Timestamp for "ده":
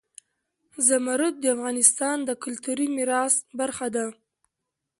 3.95-4.05